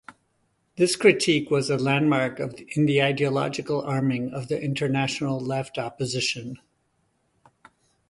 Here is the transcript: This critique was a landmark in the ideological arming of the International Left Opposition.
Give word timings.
This 0.77 0.95
critique 0.95 1.51
was 1.51 1.69
a 1.69 1.77
landmark 1.77 2.39
in 2.75 2.87
the 2.87 3.03
ideological 3.03 3.83
arming 3.83 4.31
of 4.33 4.47
the 4.47 4.59
International 4.59 5.39
Left 5.39 5.77
Opposition. 5.77 6.57